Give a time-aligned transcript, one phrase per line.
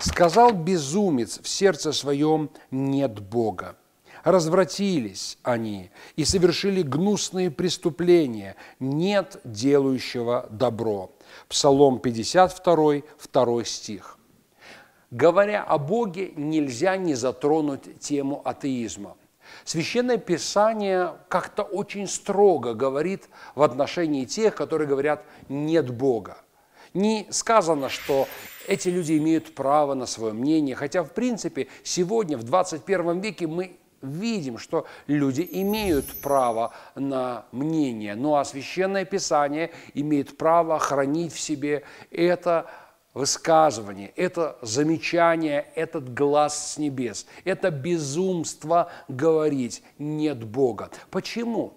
[0.00, 3.76] Сказал безумец в сердце своем «нет Бога».
[4.24, 11.12] Развратились они и совершили гнусные преступления, нет делающего добро.
[11.48, 13.02] Псалом 52,
[13.32, 14.18] 2 стих.
[15.10, 19.16] Говоря о Боге, нельзя не затронуть тему атеизма.
[19.64, 26.38] Священное Писание как-то очень строго говорит в отношении тех, которые говорят «нет Бога».
[26.94, 28.28] Не сказано, что
[28.66, 33.76] эти люди имеют право на свое мнение, хотя, в принципе, сегодня, в 21 веке, мы
[34.02, 41.40] видим, что люди имеют право на мнение, ну а Священное Писание имеет право хранить в
[41.40, 42.70] себе это
[43.14, 47.26] высказывание, это замечание, этот глаз с небес.
[47.44, 50.90] Это безумство говорить «нет Бога».
[51.10, 51.74] Почему?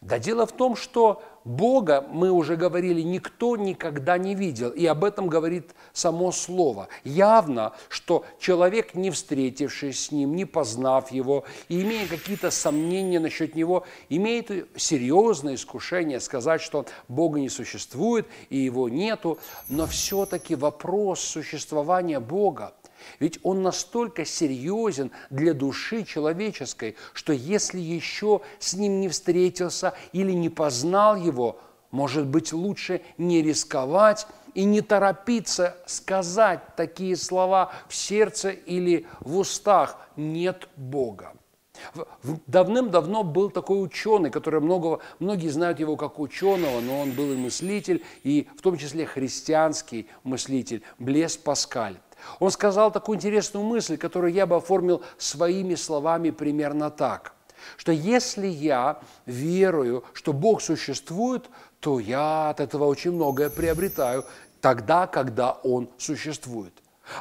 [0.00, 5.02] Да дело в том, что Бога, мы уже говорили, никто никогда не видел, и об
[5.02, 6.88] этом говорит само Слово.
[7.04, 13.54] Явно, что человек, не встретившись с Ним, не познав Его, и имея какие-то сомнения насчет
[13.54, 19.38] Него, имеет серьезное искушение сказать, что Бога не существует и Его нету,
[19.70, 22.74] но все-таки вопрос существования Бога
[23.20, 30.32] ведь он настолько серьезен для души человеческой, что если еще с ним не встретился или
[30.32, 31.60] не познал его,
[31.90, 39.38] может быть, лучше не рисковать и не торопиться сказать такие слова в сердце или в
[39.38, 41.32] устах «нет Бога».
[42.46, 47.36] Давным-давно был такой ученый, который много, многие знают его как ученого, но он был и
[47.36, 51.98] мыслитель, и в том числе христианский мыслитель, Блес Паскаль.
[52.38, 57.34] Он сказал такую интересную мысль, которую я бы оформил своими словами примерно так,
[57.76, 61.48] что если я верую, что Бог существует,
[61.80, 64.24] то я от этого очень многое приобретаю
[64.60, 66.72] тогда, когда Он существует.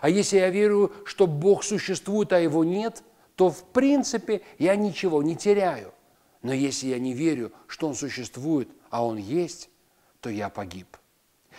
[0.01, 3.03] А если я верю, что Бог существует, а Его нет,
[3.35, 5.93] то в принципе я ничего не теряю.
[6.41, 9.69] Но если я не верю, что Он существует, а Он есть,
[10.19, 10.97] то я погиб.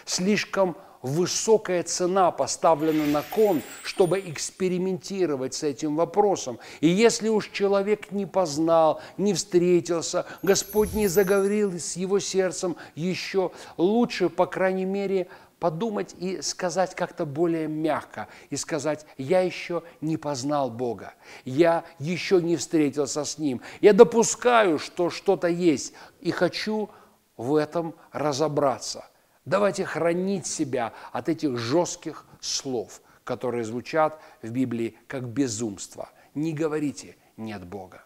[0.05, 6.59] Слишком высокая цена поставлена на кон, чтобы экспериментировать с этим вопросом.
[6.81, 13.53] И если уж человек не познал, не встретился, Господь не заговорил с его сердцем еще,
[13.77, 15.29] лучше, по крайней мере,
[15.59, 22.41] подумать и сказать как-то более мягко, и сказать, я еще не познал Бога, я еще
[22.41, 26.91] не встретился с Ним, я допускаю, что что-то есть, и хочу
[27.37, 29.07] в этом разобраться–
[29.49, 36.11] Давайте хранить себя от этих жестких слов, которые звучат в Библии как безумство.
[36.35, 38.05] Не говорите «нет Бога».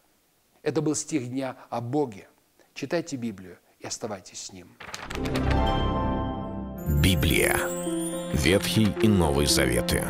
[0.62, 2.28] Это был стих дня о Боге.
[2.75, 4.69] Читайте Библию и оставайтесь с Ним.
[7.03, 7.59] Библия.
[8.32, 10.04] Ветхий и Новый Заветы.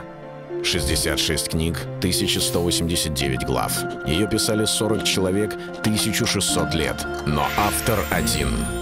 [0.63, 3.73] 66 книг, 1189 глав.
[4.07, 7.07] Ее писали 40 человек, 1600 лет.
[7.27, 8.51] Но автор один–